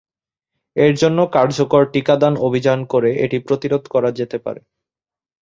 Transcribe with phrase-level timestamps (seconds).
[0.75, 4.61] এর জন্য কার্যকর টিকাদান অভিযান করে এটি প্রতিরোধ করা যেতে পারে।